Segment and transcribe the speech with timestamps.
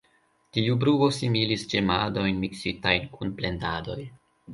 [0.55, 3.99] Tiu bruo similis ĝemadojn miksitajn kun plendadoj.